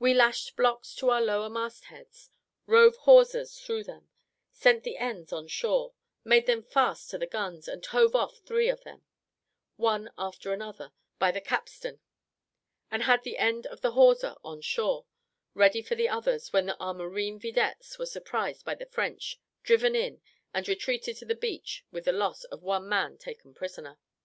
[0.00, 2.28] We lashed blocks to our lower mast heads,
[2.66, 4.08] rove hawsers through them,
[4.52, 5.92] sent the ends on shore,
[6.24, 9.04] made them fast to the guns, and hove off three of them,
[9.76, 12.00] one after another, by the capstan;
[12.90, 15.06] and had the end of the hawser on shore,
[15.54, 20.20] ready for the others, when our marine videttes were surprised by the French, driven in,
[20.52, 24.00] and retreated to the beach with the loss of one man taken prisoner.